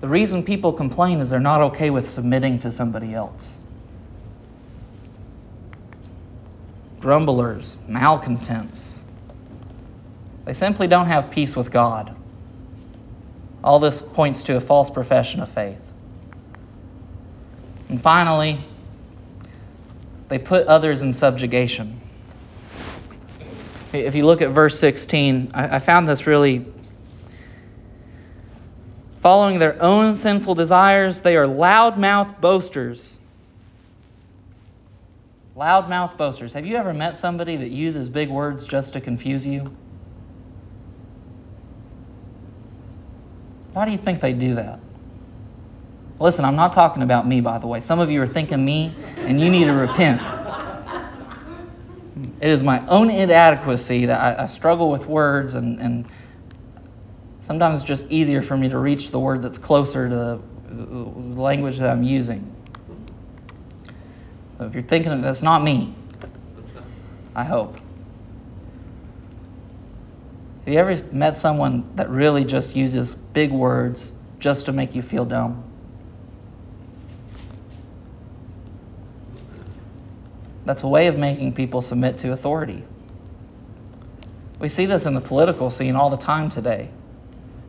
[0.00, 3.60] The reason people complain is they're not okay with submitting to somebody else.
[6.98, 9.04] Grumblers, malcontents.
[10.44, 12.16] They simply don't have peace with God.
[13.62, 15.83] All this points to a false profession of faith.
[17.88, 18.60] And finally,
[20.28, 22.00] they put others in subjugation.
[23.92, 26.66] If you look at verse 16, I, found this really.
[29.18, 33.20] Following their own sinful desires, they are loudmouth boasters.
[35.56, 36.52] Loudmouth boasters.
[36.54, 39.74] Have you ever met somebody that uses big words just to confuse you?
[43.72, 44.80] Why do you think they do that?
[46.24, 47.82] Listen, I'm not talking about me, by the way.
[47.82, 50.22] Some of you are thinking me, and you need to repent.
[52.40, 56.06] It is my own inadequacy that I, I struggle with words, and, and
[57.40, 60.40] sometimes it's just easier for me to reach the word that's closer to the,
[61.38, 62.50] language that I'm using.
[64.56, 65.94] So if you're thinking that's not me,
[67.34, 67.74] I hope.
[70.64, 75.02] Have you ever met someone that really just uses big words just to make you
[75.02, 75.62] feel dumb?
[80.64, 82.84] That's a way of making people submit to authority.
[84.60, 86.88] We see this in the political scene all the time today.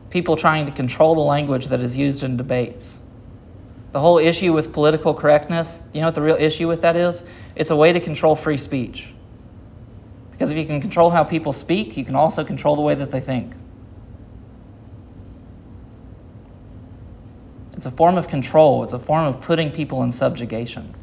[0.08, 3.00] People trying to control the language that is used in debates.
[3.92, 7.22] The whole issue with political correctness, you know what the real issue with that is?
[7.54, 9.08] It's a way to control free speech.
[10.30, 13.10] Because if you can control how people speak, you can also control the way that
[13.10, 13.54] they think.
[17.76, 20.94] It's a form of control, it's a form of putting people in subjugation.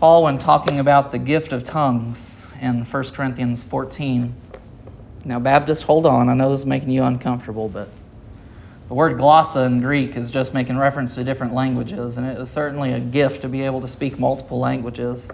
[0.00, 4.34] Paul, when talking about the gift of tongues in 1 Corinthians 14,
[5.26, 6.30] now, Baptist, hold on.
[6.30, 7.90] I know this is making you uncomfortable, but
[8.88, 12.48] the word glossa in Greek is just making reference to different languages, and it is
[12.48, 15.30] certainly a gift to be able to speak multiple languages.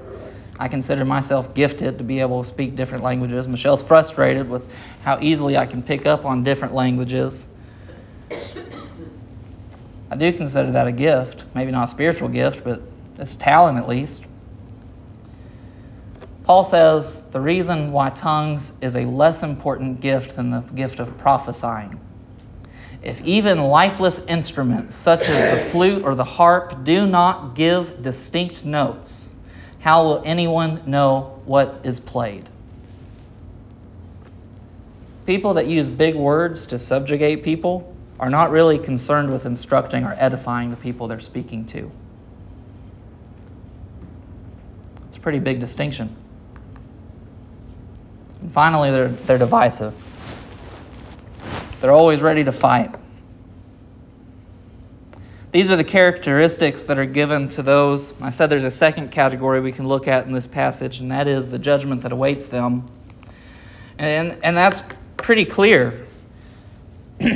[0.59, 3.47] I consider myself gifted to be able to speak different languages.
[3.47, 4.69] Michelle's frustrated with
[5.03, 7.47] how easily I can pick up on different languages.
[10.11, 11.45] I do consider that a gift.
[11.55, 12.83] Maybe not a spiritual gift, but
[13.17, 14.27] it's a talent at least.
[16.47, 21.19] Paul says the reason why tongues is a less important gift than the gift of
[21.19, 22.01] prophesying.
[23.03, 28.65] If even lifeless instruments such as the flute or the harp do not give distinct
[28.65, 29.33] notes,
[29.81, 32.49] how will anyone know what is played?
[35.27, 40.15] People that use big words to subjugate people are not really concerned with instructing or
[40.17, 41.91] edifying the people they're speaking to.
[45.09, 46.15] It's a pretty big distinction.
[48.47, 49.93] And finally, they're, they're divisive.
[51.81, 52.95] They're always ready to fight.
[55.51, 58.15] These are the characteristics that are given to those.
[58.21, 61.27] I said there's a second category we can look at in this passage, and that
[61.27, 62.87] is the judgment that awaits them.
[63.99, 64.85] And, and that's
[65.17, 66.07] pretty clear.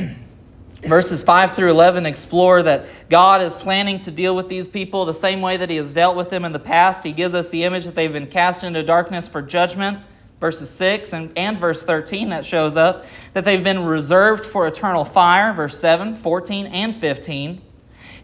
[0.84, 5.12] Verses 5 through 11 explore that God is planning to deal with these people the
[5.12, 7.02] same way that He has dealt with them in the past.
[7.02, 9.98] He gives us the image that they've been cast into darkness for judgment
[10.40, 15.04] verses 6 and, and verse 13 that shows up that they've been reserved for eternal
[15.04, 17.60] fire verse 7 14 and 15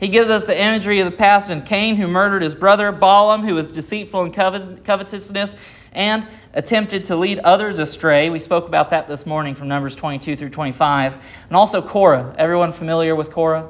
[0.00, 3.42] he gives us the imagery of the past in cain who murdered his brother balaam
[3.42, 5.56] who was deceitful in covetousness
[5.96, 8.28] and attempted to lead others astray.
[8.30, 12.34] We spoke about that this morning from numbers 22 through 25 and also korah.
[12.38, 13.68] Everyone familiar with korah?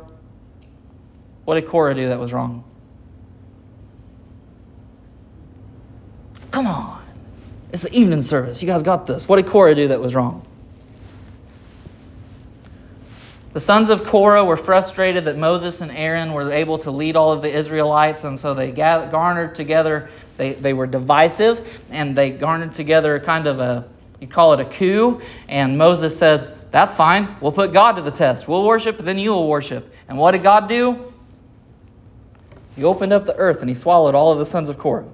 [1.45, 2.65] What did korah do that was wrong?
[6.51, 6.96] Come on
[7.77, 8.63] it's the evening service.
[8.63, 9.29] You guys got this.
[9.29, 10.47] What did Korah do that was wrong?
[13.53, 17.33] The sons of Korah were frustrated that Moses and Aaron were able to lead all
[17.33, 20.09] of the Israelites, and so they garnered together,
[20.39, 23.87] they, they were divisive, and they garnered together kind of a,
[24.21, 27.37] you call it a coup, and Moses said, That's fine.
[27.43, 28.49] We'll put God to the test.
[28.49, 29.93] We'll worship, then you will worship.
[30.09, 31.13] And what did God do?
[32.75, 35.07] He opened up the earth and he swallowed all of the sons of Korah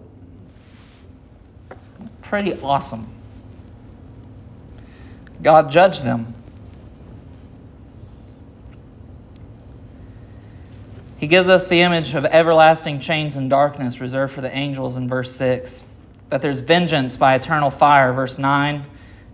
[2.32, 3.06] pretty awesome.
[5.42, 6.32] God judged them.
[11.18, 15.08] He gives us the image of everlasting chains and darkness reserved for the angels in
[15.08, 15.84] verse 6.
[16.30, 18.82] That there's vengeance by eternal fire, verse 9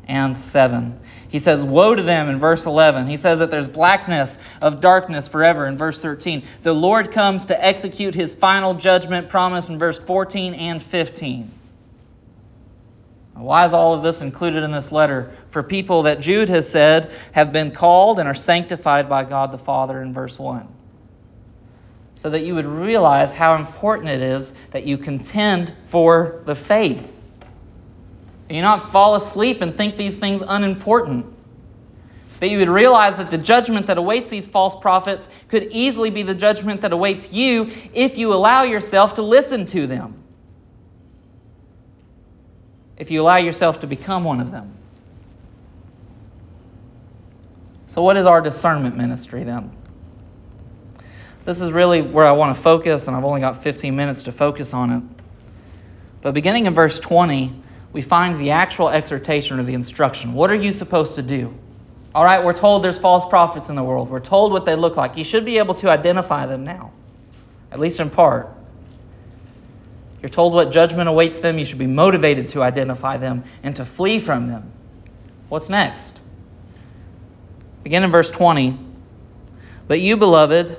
[0.09, 0.99] and 7.
[1.29, 3.07] He says, Woe to them in verse 11.
[3.07, 6.43] He says that there's blackness of darkness forever in verse 13.
[6.63, 11.58] The Lord comes to execute his final judgment promised in verse 14 and 15.
[13.39, 15.31] Why is all of this included in this letter?
[15.51, 19.59] For people that Jude has said have been called and are sanctified by God the
[19.59, 20.67] Father in verse 1.
[22.17, 27.15] So that you would realize how important it is that you contend for the faith.
[28.49, 31.27] And you not fall asleep and think these things unimportant.
[32.41, 36.23] That you would realize that the judgment that awaits these false prophets could easily be
[36.23, 40.25] the judgment that awaits you if you allow yourself to listen to them
[42.99, 44.75] if you allow yourself to become one of them.
[47.87, 49.73] So, what is our discernment ministry then?
[51.45, 54.33] This is really where I want to focus, and I've only got 15 minutes to
[54.33, 55.03] focus on it.
[56.21, 60.35] But beginning in verse 20, we find the actual exhortation or the instruction.
[60.35, 61.55] What are you supposed to do?
[62.15, 64.11] All right, we're told there's false prophets in the world.
[64.11, 65.17] We're told what they look like.
[65.17, 66.93] You should be able to identify them now,
[67.71, 68.51] at least in part.
[70.29, 71.59] You're told what judgment awaits them.
[71.59, 74.71] You should be motivated to identify them and to flee from them.
[75.49, 76.21] What's next?
[77.83, 78.79] Begin in verse 20.
[79.87, 80.77] But you, beloved,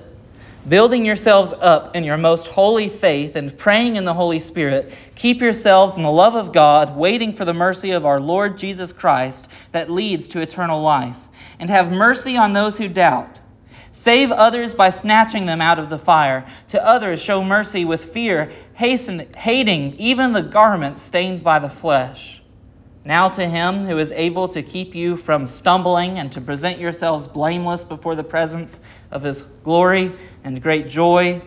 [0.67, 5.41] building yourselves up in your most holy faith and praying in the Holy Spirit, keep
[5.41, 9.49] yourselves in the love of God, waiting for the mercy of our Lord Jesus Christ
[9.71, 11.25] that leads to eternal life.
[11.57, 13.38] And have mercy on those who doubt.
[13.91, 16.45] Save others by snatching them out of the fire.
[16.69, 22.41] To others, show mercy with fear, hasten, hating even the garment stained by the flesh.
[23.03, 27.27] Now to him who is able to keep you from stumbling and to present yourselves
[27.27, 30.11] blameless before the presence of his glory
[30.43, 31.41] and great joy,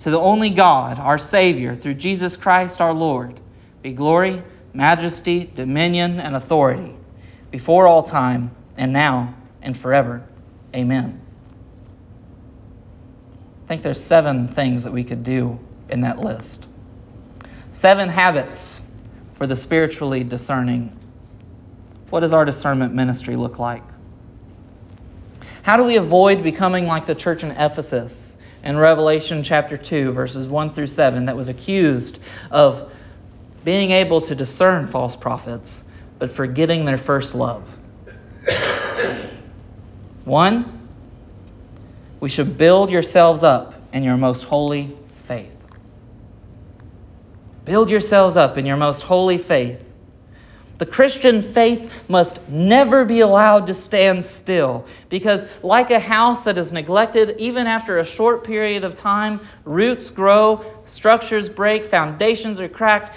[0.00, 3.40] to the only God, our Savior, through Jesus Christ our Lord,
[3.82, 4.42] be glory,
[4.74, 6.94] majesty, dominion, and authority
[7.50, 10.22] before all time, and now, and forever.
[10.74, 11.25] Amen.
[13.66, 15.58] I think there's seven things that we could do
[15.88, 16.68] in that list.
[17.72, 18.80] Seven habits
[19.34, 20.96] for the spiritually discerning.
[22.10, 23.82] What does our discernment ministry look like?
[25.64, 30.48] How do we avoid becoming like the church in Ephesus in Revelation chapter 2, verses
[30.48, 32.20] 1 through 7, that was accused
[32.52, 32.92] of
[33.64, 35.82] being able to discern false prophets,
[36.20, 37.76] but forgetting their first love?
[40.24, 40.75] One,
[42.26, 44.92] we should build yourselves up in your most holy
[45.26, 45.64] faith.
[47.64, 49.94] Build yourselves up in your most holy faith.
[50.78, 56.58] The Christian faith must never be allowed to stand still because, like a house that
[56.58, 62.68] is neglected, even after a short period of time, roots grow, structures break, foundations are
[62.68, 63.16] cracked.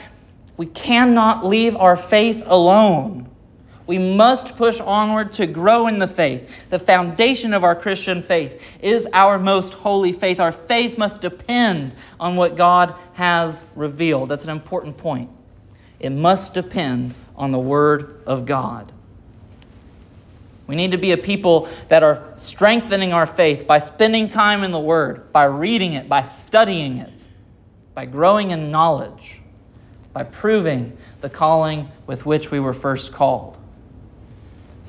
[0.55, 3.27] We cannot leave our faith alone.
[3.89, 6.69] We must push onward to grow in the faith.
[6.69, 10.39] The foundation of our Christian faith is our most holy faith.
[10.39, 14.29] Our faith must depend on what God has revealed.
[14.29, 15.31] That's an important point.
[15.99, 18.91] It must depend on the Word of God.
[20.67, 24.69] We need to be a people that are strengthening our faith by spending time in
[24.69, 27.25] the Word, by reading it, by studying it,
[27.95, 29.41] by growing in knowledge,
[30.13, 33.58] by proving the calling with which we were first called.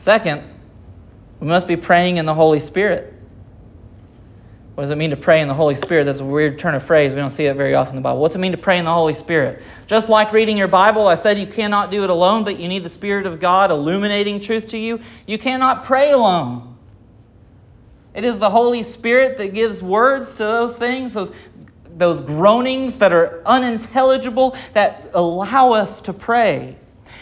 [0.00, 0.42] Second,
[1.40, 3.12] we must be praying in the Holy Spirit.
[4.74, 6.04] What does it mean to pray in the Holy Spirit?
[6.04, 7.12] That's a weird turn of phrase.
[7.12, 8.18] We don't see it very often in the Bible.
[8.18, 9.60] What's it mean to pray in the Holy Spirit?
[9.86, 12.82] Just like reading your Bible, I said you cannot do it alone, but you need
[12.82, 15.00] the Spirit of God illuminating truth to you.
[15.26, 16.78] You cannot pray alone.
[18.14, 21.30] It is the Holy Spirit that gives words to those things, those,
[21.94, 26.78] those groanings that are unintelligible, that allow us to pray.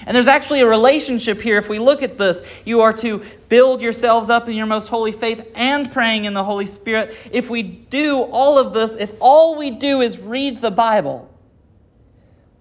[0.06, 1.58] And there's actually a relationship here.
[1.58, 5.12] If we look at this, you are to build yourselves up in your most holy
[5.12, 7.16] faith and praying in the Holy Spirit.
[7.32, 11.28] If we do all of this, if all we do is read the Bible,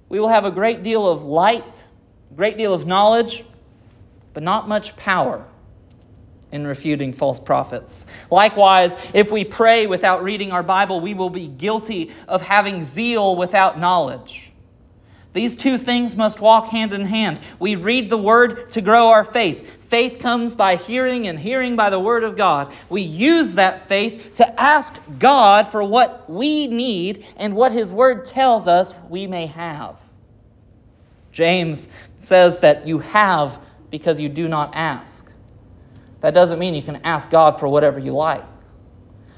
[0.09, 1.85] we will have a great deal of light,
[2.35, 3.43] great deal of knowledge,
[4.33, 5.45] but not much power
[6.51, 8.05] in refuting false prophets.
[8.31, 13.35] Likewise, if we pray without reading our Bible, we will be guilty of having zeal
[13.35, 14.51] without knowledge.
[15.37, 17.39] These two things must walk hand in hand.
[17.59, 19.83] We read the Word to grow our faith.
[19.83, 22.73] Faith comes by hearing, and hearing by the Word of God.
[22.89, 28.25] We use that faith to ask God for what we need and what His Word
[28.25, 29.97] tells us we may have.
[31.31, 31.87] James
[32.21, 33.59] says that you have
[33.91, 35.31] because you do not ask.
[36.21, 38.43] That doesn't mean you can ask God for whatever you like.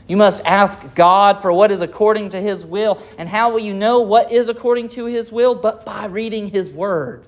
[0.10, 3.00] You must ask God for what is according to His will.
[3.20, 5.54] And how will you know what is according to His will?
[5.54, 7.24] But by reading His Word,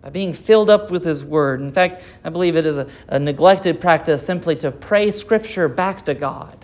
[0.00, 1.60] by being filled up with His Word.
[1.60, 6.06] In fact, I believe it is a, a neglected practice simply to pray Scripture back
[6.06, 6.56] to God.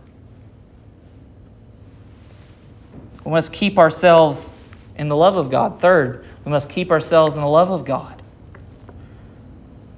[3.27, 4.55] We must keep ourselves
[4.97, 5.81] in the love of God.
[5.81, 8.23] Third, we must keep ourselves in the love of God.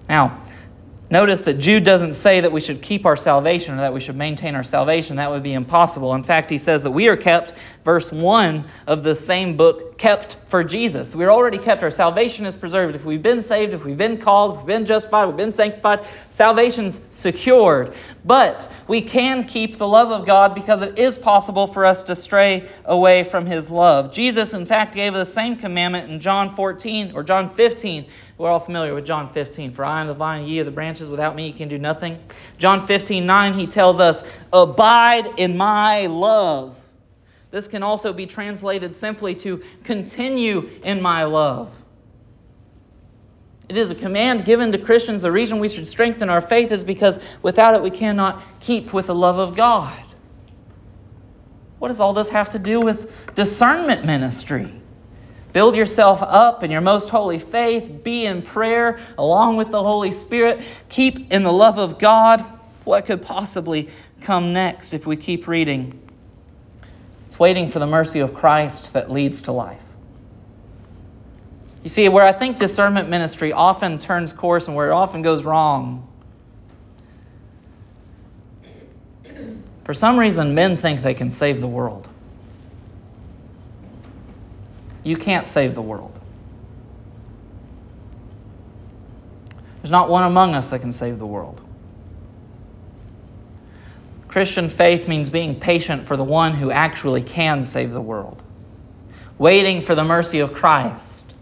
[0.08, 0.40] Now,
[1.10, 4.16] Notice that Jude doesn't say that we should keep our salvation or that we should
[4.16, 5.16] maintain our salvation.
[5.16, 6.14] That would be impossible.
[6.14, 10.36] In fact, he says that we are kept, verse 1 of the same book, kept
[10.44, 11.14] for Jesus.
[11.14, 11.82] We're already kept.
[11.82, 12.94] Our salvation is preserved.
[12.94, 16.06] If we've been saved, if we've been called, if we've been justified, we've been sanctified,
[16.28, 17.94] salvation's secured.
[18.26, 22.14] But we can keep the love of God because it is possible for us to
[22.14, 24.12] stray away from his love.
[24.12, 28.06] Jesus, in fact, gave the same commandment in John 14 or John 15
[28.38, 29.72] we're all familiar with John 15.
[29.72, 31.10] For I am the vine, ye are the branches.
[31.10, 32.22] Without me, you can do nothing.
[32.56, 34.22] John 15, 9, he tells us,
[34.52, 36.78] Abide in my love.
[37.50, 41.74] This can also be translated simply to continue in my love.
[43.68, 45.22] It is a command given to Christians.
[45.22, 49.08] The reason we should strengthen our faith is because without it we cannot keep with
[49.08, 50.02] the love of God.
[51.78, 54.72] What does all this have to do with discernment ministry?
[55.52, 58.04] Build yourself up in your most holy faith.
[58.04, 60.62] Be in prayer along with the Holy Spirit.
[60.88, 62.44] Keep in the love of God.
[62.84, 63.88] What could possibly
[64.20, 65.98] come next if we keep reading?
[67.26, 69.82] It's waiting for the mercy of Christ that leads to life.
[71.82, 75.44] You see, where I think discernment ministry often turns course and where it often goes
[75.44, 76.06] wrong,
[79.84, 82.10] for some reason, men think they can save the world.
[85.08, 86.12] You can't save the world.
[89.80, 91.62] There's not one among us that can save the world.
[94.28, 98.42] Christian faith means being patient for the one who actually can save the world,
[99.38, 101.32] waiting for the mercy of Christ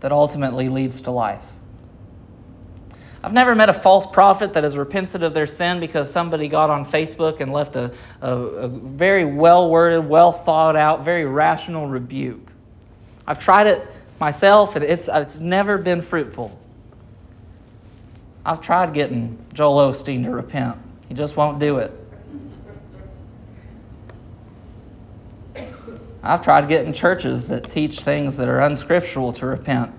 [0.00, 1.46] that ultimately leads to life.
[3.22, 6.70] I've never met a false prophet that has repented of their sin because somebody got
[6.70, 7.92] on Facebook and left a,
[8.22, 12.50] a, a very well worded, well thought out, very rational rebuke.
[13.26, 13.86] I've tried it
[14.18, 16.58] myself and it's, it's never been fruitful.
[18.44, 21.92] I've tried getting Joel Osteen to repent, he just won't do it.
[26.22, 29.92] I've tried getting churches that teach things that are unscriptural to repent.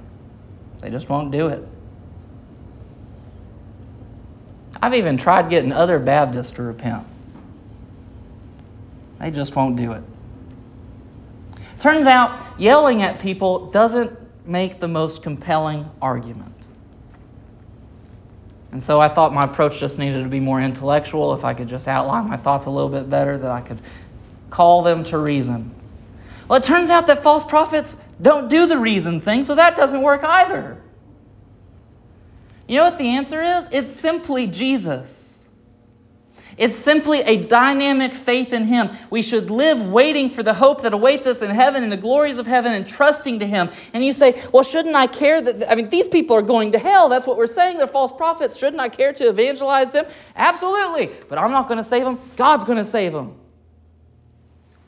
[0.80, 1.68] They just won't do it.
[4.82, 7.06] I've even tried getting other Baptists to repent.
[9.20, 10.04] They just won't do it.
[11.80, 14.18] Turns out yelling at people doesn't
[14.48, 16.56] make the most compelling argument.
[18.72, 21.34] And so I thought my approach just needed to be more intellectual.
[21.34, 23.80] If I could just outline my thoughts a little bit better, that I could
[24.50, 25.76] call them to reason.
[26.48, 30.02] Well, it turns out that false prophets don't do the reason thing, so that doesn't
[30.02, 30.78] work either.
[32.72, 33.68] You know what the answer is?
[33.74, 35.44] It's simply Jesus.
[36.58, 38.92] It's simply a dynamic faith in Him.
[39.10, 42.38] We should live waiting for the hope that awaits us in heaven and the glories
[42.38, 43.72] of heaven and trusting to Him.
[43.92, 46.80] And you say, well, shouldn't I care that, I mean, these people are going to
[46.80, 47.10] hell.
[47.10, 47.78] That's what we're saying.
[47.78, 48.58] They're false prophets.
[48.58, 50.06] Shouldn't I care to evangelize them?
[50.38, 51.12] Absolutely.
[51.28, 52.22] But I'm not going to save them.
[52.38, 53.36] God's going to save them.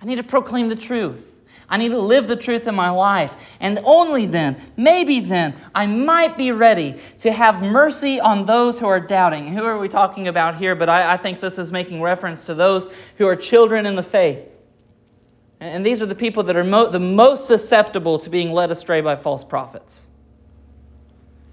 [0.01, 1.32] I need to proclaim the truth.
[1.73, 3.57] I need to live the truth in my life.
[3.59, 8.85] And only then, maybe then, I might be ready to have mercy on those who
[8.85, 9.47] are doubting.
[9.47, 10.75] Who are we talking about here?
[10.75, 14.03] But I, I think this is making reference to those who are children in the
[14.03, 14.47] faith.
[15.59, 19.01] And these are the people that are mo- the most susceptible to being led astray
[19.01, 20.07] by false prophets.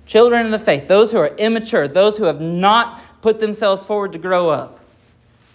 [0.05, 4.13] Children in the faith, those who are immature, those who have not put themselves forward
[4.13, 4.81] to grow up,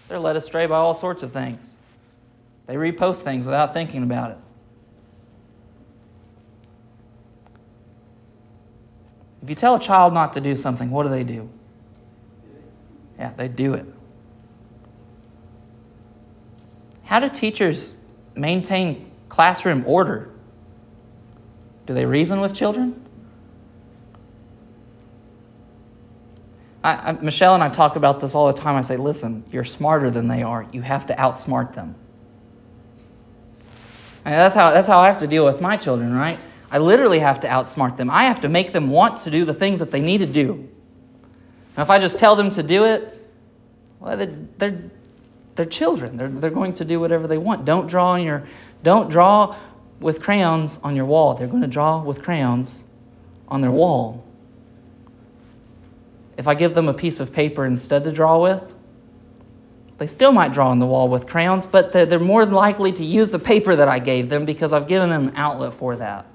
[0.07, 1.77] they're led astray by all sorts of things.
[2.65, 4.37] They repost things without thinking about it.
[9.45, 11.47] If you tell a child not to do something, what do they do?
[13.19, 13.85] Yeah, they do it.
[17.03, 17.93] How do teachers
[18.33, 20.31] maintain classroom order?
[21.85, 22.99] Do they reason with children?
[26.83, 28.75] I, I, Michelle and I talk about this all the time.
[28.75, 30.65] I say, listen, you're smarter than they are.
[30.71, 31.93] You have to outsmart them.
[34.25, 36.39] Mean, that's, how, that's how I have to deal with my children, right?
[36.71, 38.09] I literally have to outsmart them.
[38.09, 40.67] I have to make them want to do the things that they need to do.
[41.77, 43.11] Now, if I just tell them to do it,
[43.99, 44.83] well, they're, they're,
[45.55, 46.17] they're children.
[46.17, 47.65] They're, they're going to do whatever they want.
[47.65, 48.43] Don't draw on your,
[48.83, 49.55] don't draw
[49.99, 51.33] with crayons on your wall.
[51.33, 52.83] They're going to draw with crayons
[53.47, 54.25] on their wall.
[56.37, 58.73] If I give them a piece of paper instead to draw with,
[59.97, 63.31] they still might draw on the wall with crayons, but they're more likely to use
[63.31, 66.25] the paper that I gave them because I've given them an outlet for that.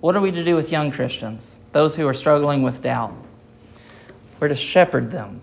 [0.00, 3.14] What are we to do with young Christians, those who are struggling with doubt?
[4.38, 5.42] We're to shepherd them.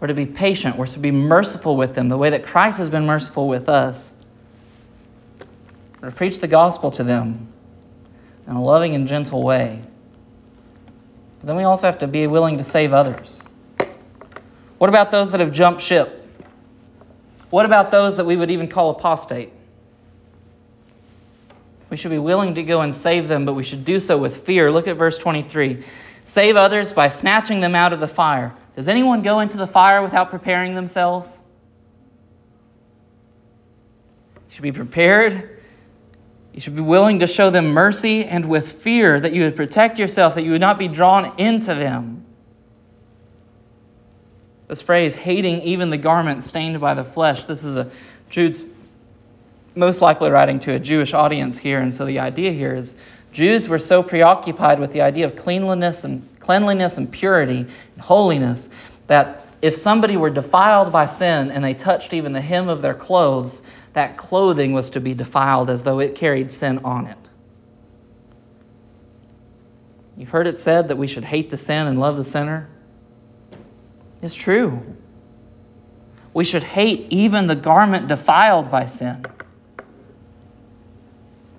[0.00, 0.76] We're to be patient.
[0.76, 4.12] We're to be merciful with them the way that Christ has been merciful with us.
[6.00, 7.48] We're to preach the gospel to them
[8.46, 9.82] in a loving and gentle way.
[11.38, 13.42] But then we also have to be willing to save others.
[14.78, 16.28] What about those that have jumped ship?
[17.50, 19.52] What about those that we would even call apostate?
[21.88, 24.44] We should be willing to go and save them, but we should do so with
[24.44, 24.70] fear.
[24.72, 25.82] Look at verse 23.
[26.24, 28.54] Save others by snatching them out of the fire.
[28.74, 31.40] Does anyone go into the fire without preparing themselves?
[34.34, 35.60] You should be prepared.
[36.52, 39.98] You should be willing to show them mercy and with fear that you would protect
[39.98, 42.24] yourself, that you would not be drawn into them.
[44.66, 47.90] This phrase, hating even the garment stained by the flesh, this is a
[48.28, 48.64] Jude's
[49.76, 51.80] most likely writing to a Jewish audience here.
[51.80, 52.96] And so the idea here is
[53.32, 58.70] Jews were so preoccupied with the idea of cleanliness and cleanliness and purity and holiness
[59.06, 62.94] that if somebody were defiled by sin and they touched even the hem of their
[62.94, 63.62] clothes,
[63.92, 67.18] that clothing was to be defiled as though it carried sin on it.
[70.16, 72.68] You've heard it said that we should hate the sin and love the sinner.
[74.22, 74.96] It's true.
[76.32, 79.26] We should hate even the garment defiled by sin.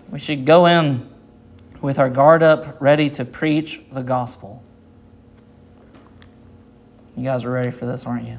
[0.10, 1.08] We should go in
[1.82, 4.64] with our guard up, ready to preach the gospel.
[7.16, 8.38] You guys are ready for this, aren't you?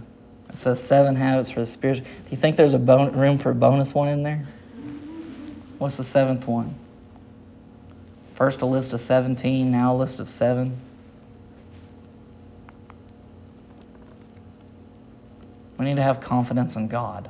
[0.49, 1.99] It says seven habits for the spirit.
[1.99, 4.47] Do you think there's a bon- room for a bonus one in there?
[5.79, 6.75] What's the seventh one?
[8.35, 10.81] First a list of 17, now a list of seven.
[15.77, 17.29] We need to have confidence in God.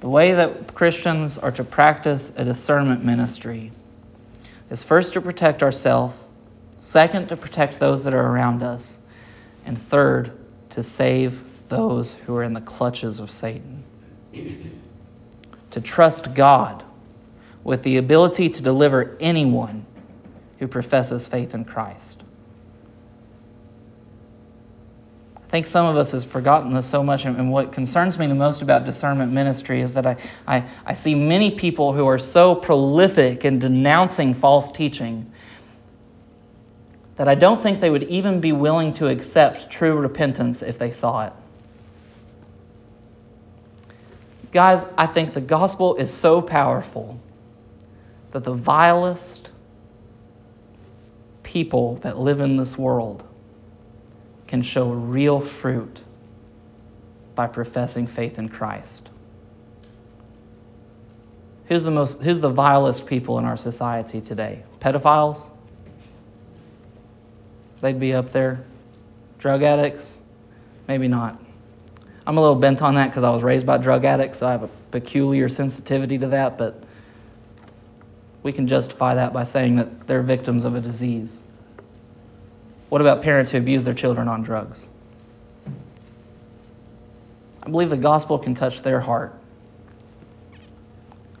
[0.00, 3.70] The way that Christians are to practice a discernment ministry
[4.70, 6.24] is first to protect ourselves,
[6.80, 8.98] second, to protect those that are around us,
[9.64, 10.32] and third,
[10.70, 13.84] to save those who are in the clutches of Satan.
[15.70, 16.84] to trust God
[17.62, 19.86] with the ability to deliver anyone
[20.58, 22.22] who professes faith in Christ.
[25.36, 28.36] I think some of us has forgotten this so much, and what concerns me the
[28.36, 32.54] most about discernment ministry is that I, I, I see many people who are so
[32.54, 35.28] prolific in denouncing false teaching
[37.16, 40.92] that I don't think they would even be willing to accept true repentance if they
[40.92, 41.32] saw it.
[44.52, 47.18] Guys, I think the gospel is so powerful
[48.30, 49.50] that the vilest
[51.42, 53.24] people that live in this world
[54.50, 56.02] can show real fruit
[57.36, 59.08] by professing faith in Christ.
[61.66, 64.64] Who's the most who's the vilest people in our society today?
[64.80, 65.50] Pedophiles?
[67.80, 68.64] They'd be up there.
[69.38, 70.18] Drug addicts?
[70.88, 71.40] Maybe not.
[72.26, 74.50] I'm a little bent on that because I was raised by drug addicts, so I
[74.50, 76.82] have a peculiar sensitivity to that, but
[78.42, 81.44] we can justify that by saying that they're victims of a disease.
[82.90, 84.88] What about parents who abuse their children on drugs?
[87.62, 89.40] I believe the gospel can touch their heart.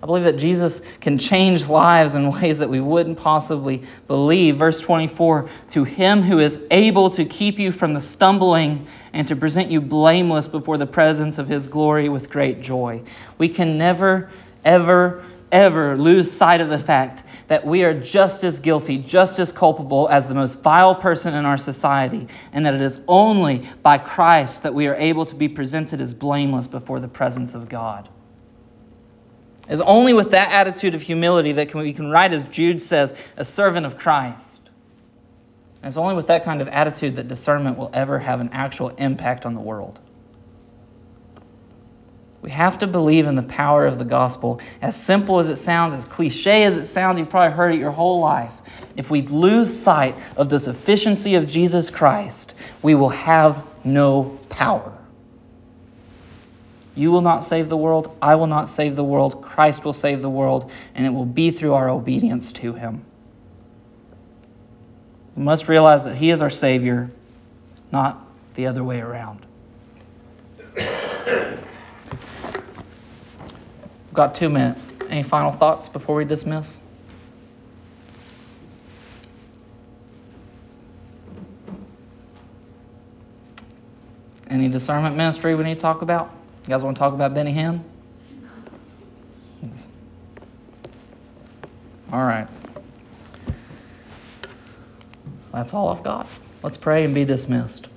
[0.02, 4.56] I believe that Jesus can change lives in ways that we wouldn't possibly believe.
[4.56, 9.36] Verse 24 To him who is able to keep you from the stumbling and to
[9.36, 13.02] present you blameless before the presence of his glory with great joy.
[13.36, 14.30] We can never,
[14.64, 15.22] ever,
[15.52, 20.08] ever lose sight of the fact that we are just as guilty, just as culpable
[20.08, 24.62] as the most vile person in our society, and that it is only by Christ
[24.62, 28.08] that we are able to be presented as blameless before the presence of God.
[29.68, 33.44] It's only with that attitude of humility that we can write, as Jude says, a
[33.44, 34.70] servant of Christ.
[35.82, 38.90] And it's only with that kind of attitude that discernment will ever have an actual
[38.90, 39.98] impact on the world.
[42.42, 44.60] We have to believe in the power of the gospel.
[44.80, 47.90] As simple as it sounds, as cliche as it sounds, you've probably heard it your
[47.90, 48.54] whole life.
[48.96, 54.96] If we lose sight of the sufficiency of Jesus Christ, we will have no power.
[56.94, 58.16] You will not save the world.
[58.20, 59.42] I will not save the world.
[59.42, 63.04] Christ will save the world, and it will be through our obedience to Him.
[65.36, 67.10] We must realize that He is our Savior,
[67.92, 69.46] not the other way around.
[74.20, 74.92] Got two minutes.
[75.08, 76.78] Any final thoughts before we dismiss?
[84.50, 86.30] Any discernment ministry we need to talk about?
[86.64, 87.82] You guys want to talk about Benny Hinn?
[92.12, 92.46] All right.
[95.50, 96.26] That's all I've got.
[96.62, 97.88] Let's pray and be dismissed.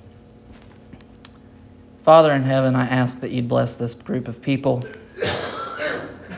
[2.02, 4.86] Father in heaven, I ask that you'd bless this group of people.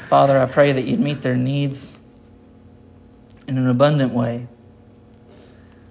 [0.07, 1.99] Father, I pray that you'd meet their needs
[3.49, 4.47] in an abundant way.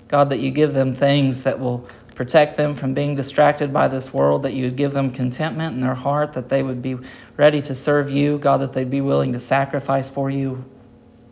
[0.07, 1.85] God, that you give them things that will
[2.15, 5.81] protect them from being distracted by this world, that you would give them contentment in
[5.81, 6.97] their heart, that they would be
[7.35, 10.63] ready to serve you, God, that they'd be willing to sacrifice for you,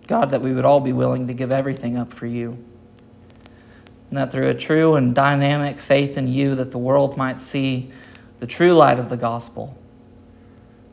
[0.07, 2.49] God, that we would all be willing to give everything up for you.
[4.09, 7.91] And that through a true and dynamic faith in you, that the world might see
[8.41, 9.77] the true light of the gospel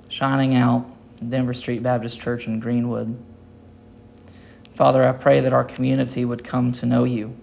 [0.08, 0.86] shining out
[1.26, 3.16] Denver Street Baptist Church in Greenwood.
[4.72, 7.36] Father, I pray that our community would come to know you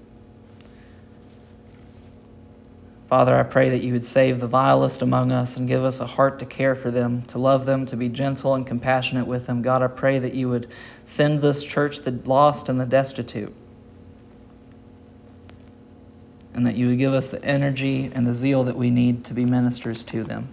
[3.08, 6.06] Father, I pray that you would save the vilest among us and give us a
[6.06, 9.62] heart to care for them, to love them, to be gentle and compassionate with them.
[9.62, 10.68] God, I pray that you would
[11.06, 13.56] send this church the lost and the destitute,
[16.54, 19.34] and that you would give us the energy and the zeal that we need to
[19.34, 20.50] be ministers to them.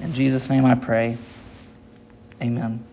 [0.00, 1.16] In Jesus' name I pray.
[2.42, 2.87] Amen.